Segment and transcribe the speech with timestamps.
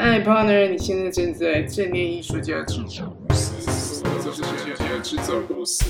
[0.00, 5.84] 嗨，partner，你现在正在正念艺术家制造公司，这是艺术家制造公司。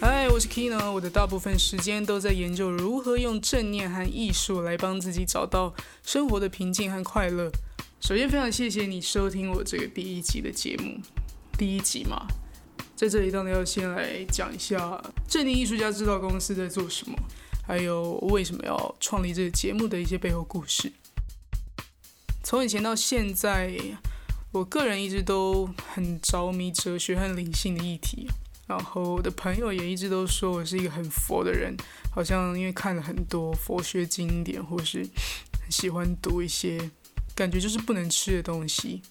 [0.00, 5.74] 嗨，我是 Kino，我的大部分时间都在研究如何用正念和艺术来帮自己找到
[6.04, 7.50] 生活的平静和快乐。
[8.00, 11.00] 首先，非常谢谢你收听我这个第一集的节目，
[11.58, 12.28] 第一集嘛，
[12.94, 17.18] 在这里当然要先来讲一下正念艺术家制造公司在做什么，
[17.66, 20.92] 还有为什么要创立这个节目的一些背后故事。
[22.46, 23.76] 从以前到现在，
[24.52, 28.28] 我个人一直都很着迷哲学和灵性的议题。
[28.68, 31.76] 然后我的朋友也一直都说我是一个很佛的人，
[32.12, 35.04] 好像因为看了很多佛学经典，或是
[35.68, 36.88] 喜欢读一些
[37.34, 39.02] 感觉就是不能吃的东西。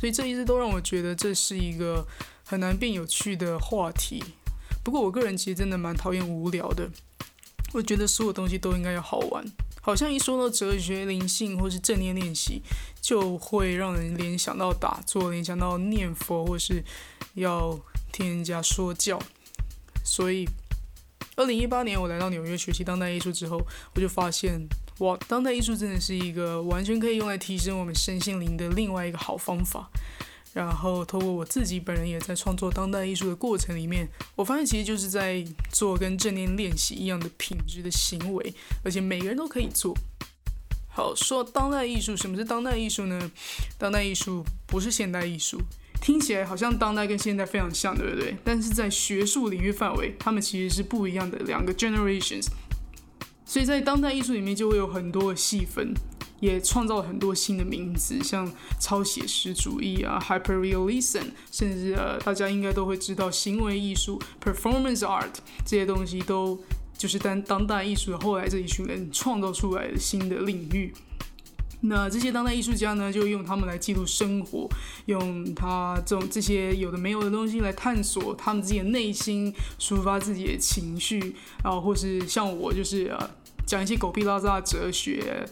[0.00, 2.02] 所以这一直都让我觉得这是一个
[2.42, 4.24] 很难变有趣的话题。
[4.82, 6.90] 不过我个人其实真的蛮讨厌无聊的，
[7.74, 9.44] 我觉得所有东西都应该要好玩。
[9.88, 12.60] 好像一说到哲学、灵性或是正念练习，
[13.00, 16.84] 就会让人联想到打坐，联想到念佛，或是
[17.32, 17.80] 要
[18.12, 19.18] 听人家说教。
[20.04, 20.46] 所以，
[21.36, 23.58] 二零一八年我来到纽约学习当代艺术之后，
[23.94, 24.60] 我就发现，
[24.98, 29.88] 哇，当代艺术真的是一个完全可以用来提升我们身心灵的另外一个好方法。
[30.58, 38.52] 然后，透过我自己本人也在创作当代艺术的过程里面，我发现其实就是在做跟正念练习一样的品质的行为，
[38.84, 39.96] 而且每个人都可以做。
[40.88, 43.30] 好，说当代艺术，什么是当代艺术呢？
[43.78, 45.60] 当代艺术不是现代艺术，
[46.00, 48.36] 听起来好像当代跟现代非常像，对不对？
[48.42, 52.48] 但是在学术领域范围，他们其实是不一样的两个 generations。
[53.46, 55.94] 所以在当代艺术里面就会有很多的细分。
[56.40, 58.50] 也创造了很多新的名字，像
[58.80, 66.60] 超写实主义啊，hyperrealism，甚至呃，大家应该都会知道行为艺术 （performance art） 这些东西，都
[66.96, 70.92] 就是当当代艺术后来这一群人创造出来的新的领域。
[71.80, 74.68] 那这些当代艺术家呢，就用他们来记录生活，
[75.06, 83.30] 用他这种这些有的没有的东西来探索他们自己的内心，抒发自己的情绪，然后或是像我，就是呃，
[83.64, 85.44] 讲一些狗屁拉杂的哲学。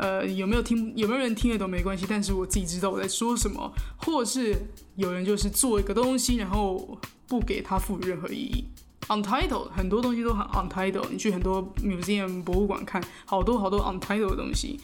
[0.00, 0.96] 呃，有没有听？
[0.96, 3.70] 有没有人听得懂没关系，但是我自己知道我在说什么。
[3.98, 4.56] 或是
[4.96, 8.64] 有人就是做一个东西，然后不给他赋予任何意义。
[9.08, 14.80] Untitled 很多东西都很 Untitled，你去很多 museum 博物馆看，好多好多 Untitled 的东西。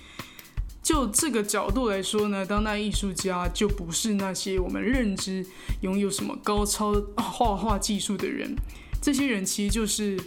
[0.83, 5.47] 就这个角度来说呢，当代艺术家就不是那些我们认知
[5.81, 8.55] 拥有什么高超画画技术的人，
[9.01, 10.21] 这些人其实就是。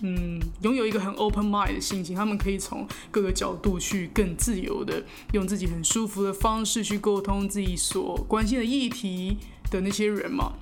[0.00, 9.38] 嗯，拥有一个很 open mind 的心情，他们可以从各个角度去更自由的用自己很舒服的方式去沟通自己所关心的议题
[9.70, 10.52] 的那些人嘛。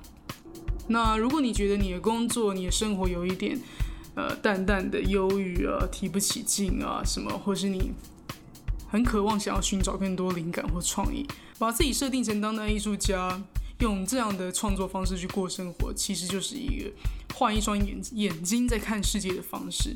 [0.87, 3.59] 那如果你觉得你的工作、你的生活有一点
[4.15, 7.91] 呃淡淡的忧郁啊、提不起劲啊什么，或是你
[8.89, 11.27] 很渴望想要寻找更多灵感或创意，
[11.59, 13.39] 把自己设定成当代艺术家。
[13.79, 16.91] 用这样的创作方式去过生活，其实就是一个
[17.35, 19.95] 换一双眼眼睛在看世界的方式。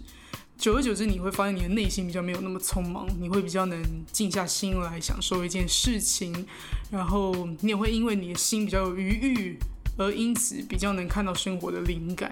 [0.58, 6.46] 久而久之，你会发现你的内心比较没有那么匆忙，你会比较能静下心来享受一件事情，
[6.92, 9.58] 然后你也会因为你的心比较有余裕，
[9.98, 12.32] 而因此比较能看到生活的灵感，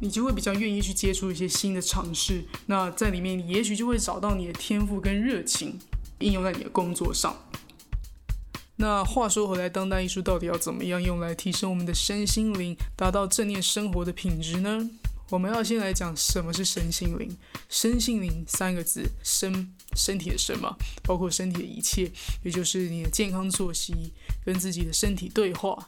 [0.00, 2.44] 你就会比较愿意去接触一些新的尝试。
[2.66, 5.78] 那在里面，你也许就会找到你的天赋跟热情，
[6.18, 7.34] 应用在你的工作上。
[8.80, 14.88] 那话说回来，当代艺术到底要怎么样用来提升我们的身心灵，达到正念生活的品质呢？
[15.28, 17.36] 我们要先来讲什么是身心灵。
[17.68, 22.10] 身心灵三个字，身身体的身嘛，包括身体的一切，
[22.42, 24.14] 也就是你的健康作息，
[24.46, 25.86] 跟自己的身体对话。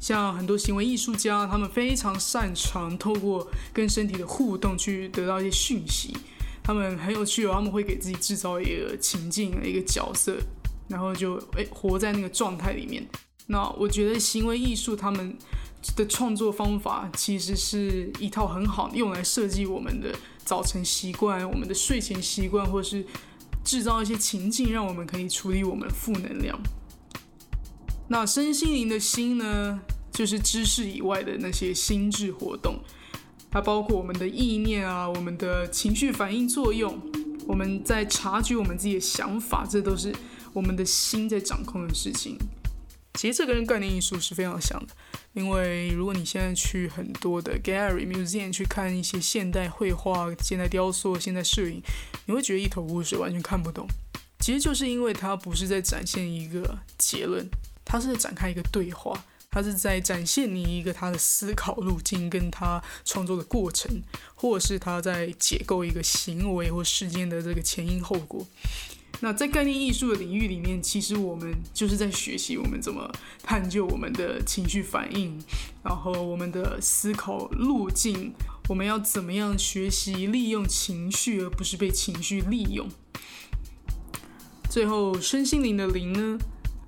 [0.00, 6.16] 像很多行为艺术家，他们非常擅长透过跟身体的互动去得到一些讯息。
[6.62, 10.38] 他们很有趣哦，他们会给自己制造一个情境，一个角色。
[10.90, 13.06] 然后就诶活在那个状态里面。
[13.46, 15.34] 那我觉得行为艺术他们
[15.96, 20.14] 的创作方法其实是一套很好用来设计我们的
[20.44, 23.04] 早晨习惯、我们的睡前习惯，或是
[23.64, 26.56] 制造一些情境，让我们可以处理我们负能量。
[28.08, 29.80] 那身心灵的心呢，
[30.12, 32.78] 就是知识以外的那些心智活动，
[33.50, 37.00] 它包括我们的意念啊，我们的情绪反应作用，
[37.46, 40.14] 我们在察觉我们自己的想法，这都是。
[40.52, 42.36] 我们的心在掌控的事情，
[43.14, 44.94] 其实这个跟概念艺术是非常像的。
[45.32, 51.80] 因为如果你现在去很多的 gallery museum 去看一些现代绘画、现代雕塑、现代摄影，
[52.26, 53.86] 你会觉得一头雾水，完全看不懂。
[54.40, 57.48] 其实就是因为它不是在展现一个结论，
[57.84, 64.02] 它是在展开一个对话，它是在展现你一个他的思考路径跟他创作的过程，
[64.34, 68.46] 或者是他在解构一个行为或事件的这个前因后果。
[69.20, 73.10] 那在概念艺术的领域里面，其实我们就是在学习我们怎么
[73.42, 75.38] 探究我们的情绪反应，
[75.84, 78.32] 然后我们的思考路径，
[78.68, 82.88] 我们要怎么样学习利用情绪，而不是被情绪利用。
[84.70, 86.38] 最后，身心灵的灵呢，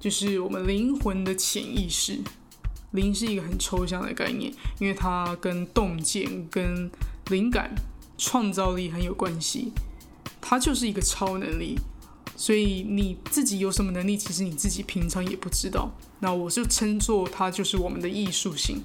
[0.00, 2.18] 就是我们灵魂的潜意识。
[2.92, 6.90] 灵是一个很抽象的概念，因为它跟洞见、跟
[7.30, 7.74] 灵感、
[8.16, 9.72] 创造力很有关系。
[10.40, 11.78] 它就是一个超能力，
[12.36, 15.92] 所以你自己有什么能力，其实你自己平常也不知道。
[16.20, 18.82] 那我就称作它就是我们的艺术性。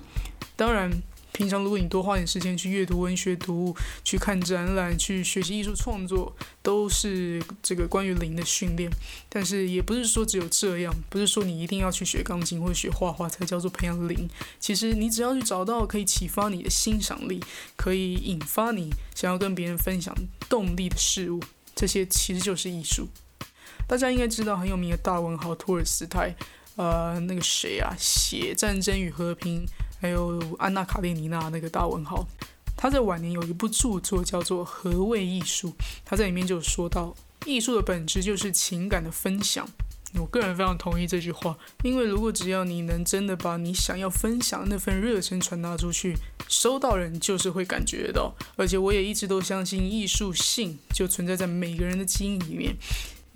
[0.56, 0.92] 当然。
[1.34, 8.90] 平常如果你多花点时间去阅读文学读物、去看展览、去学习艺术创作，都是这个关于灵的训练。
[9.30, 14.28] 但是也不是说只有这样，不是说你一定要去学钢琴或者学画画才叫做培养灵。
[14.60, 17.40] 其实你只要去找到可以启发你的欣赏力、
[17.76, 20.16] 可以引发你想要跟别人分享
[20.50, 21.40] 动力的事物，
[21.76, 23.08] 这些其实就是艺术。
[23.88, 26.36] 大家应该知道很有名的大文豪托尔斯泰，
[26.76, 29.66] 呃，那个谁啊，写《战争与和平》。
[30.00, 32.24] 还有安娜·卡列尼娜那个大文豪，
[32.76, 35.70] 他在晚年有一部著作叫做《何谓艺术》，
[36.06, 37.16] 他在里面就说到，
[37.48, 39.68] 艺术的本质就是情感的分享。
[40.14, 46.16] 我个人非常同意这句话，因为如果只要你能真的把你想要分享的那份热忱传达出去，
[46.48, 48.32] 收到人就是会感觉到。
[48.56, 52.76] 而且我也一直都相信，艺术性就存在在每个人的基因里面，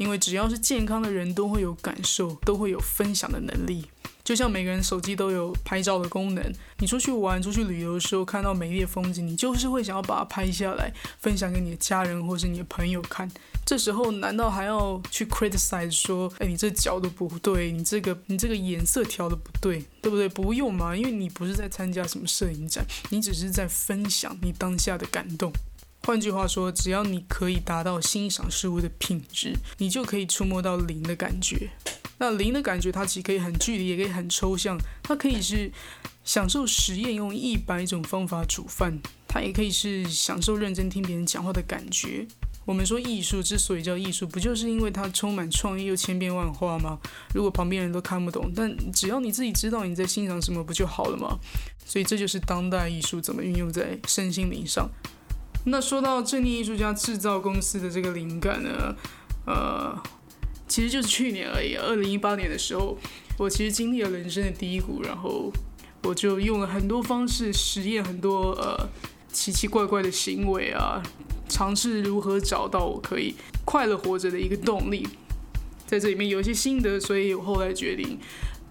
[0.01, 3.85] 因为只要是健康的人都会有感受，都会有分享的能力。
[4.23, 6.43] 就像每个人手机都有拍照的功能，
[6.79, 13.29] 你出去玩、出去旅游的时候看到美丽的风景，你就是会想要把它拍下来，分享给你的家人或是你的朋友看。
[13.63, 20.27] 这时候难道还要去 criticize 说，哎，你这角度不对，你这个你这个颜色调的不对，对不对？
[20.27, 25.53] 不用嘛，因为你不是在参加什么摄影展，你只是在分享你当下的感动。
[26.03, 31.69] 换句话说，只要你可以达到欣赏事物的品质，你就可以触摸到零的感觉。
[32.17, 34.77] 那零的感觉，它其实可以很具体，也可以很抽象。
[35.03, 35.71] 它可以是
[36.23, 38.91] 享受实验，用一百种方法煮饭；
[39.27, 42.27] 它也可以是享受认真听别人讲话的感觉。
[42.65, 46.99] 我们说艺术之所以叫艺术，不就是因为它充满创意又千变万化吗？
[47.33, 51.39] 如果旁边人都看不懂，但只要你自己知道你在欣赏什么，不就好了吗？
[51.85, 54.89] 所以这就是当代艺术怎么运用在身心灵上。
[55.65, 58.95] 那说到正念艺术家制造公司的这个灵感呢，
[59.45, 60.01] 呃。
[60.67, 62.97] 其实就是去年而已，二零一八年的时候，
[63.37, 65.51] 我其实经历了人生的低谷，然后
[66.03, 68.87] 我就用了很多方式实验很多呃
[69.33, 71.03] 奇奇怪怪的行为啊，
[71.49, 73.35] 尝试如何找到我可以
[73.65, 75.05] 快乐活着的一个动力，
[75.85, 78.17] 在这里面有一些心得，所以我后来决定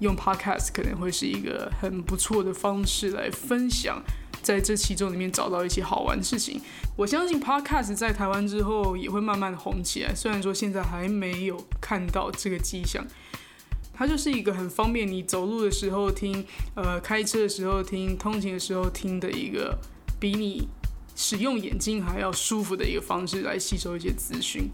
[0.00, 4.02] 用 podcast 可能会是一个很不错的方式来分享。
[4.42, 6.58] 在这其中里面找到一些好玩的事情，
[6.96, 10.14] 我相信 Podcast 在台湾之后也会慢慢的红起来。
[10.14, 13.06] 虽然说现在还没有看到这个迹象，
[13.92, 16.42] 它就是一个很方便你走路的时候听，
[16.74, 19.78] 呃，开车的时候听，通勤的时候听的一个
[20.18, 20.66] 比你
[21.14, 24.70] 使用眼睛还要舒服的一个方式来吸收一些资讯。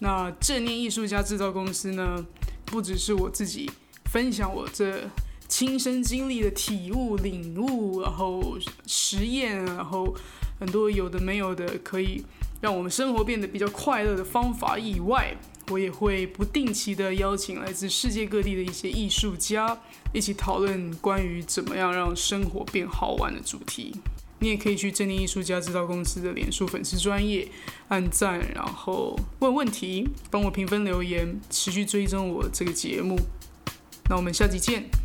[0.00, 2.26] 那正念艺术家制造公司呢，
[2.64, 3.70] 不只是我自己
[4.14, 5.10] 分享我这。
[5.46, 8.56] 亲身经历的体悟、领悟，然后
[8.86, 10.12] 实验，然后
[10.58, 12.24] 很多有的没有的，可以
[12.62, 15.36] 让我们生活变得比较快乐的方法以外，
[15.68, 19.78] 我也会不定期的邀请来自世界各地的一些艺术家，
[20.12, 23.94] 一起讨论关于怎么样让生活变好玩的主题。
[24.40, 27.46] 你也可以去正念艺术家制造公司的脸书粉丝专业
[27.88, 33.16] 按赞，然后问问题，帮我评分留言，持续追踪我这个节目。
[34.14, 35.03] 那我们下期见。